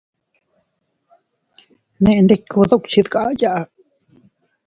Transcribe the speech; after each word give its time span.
Nendikku 2.03 2.59
dukchi 2.71 3.01
dkayaa. 3.05 3.61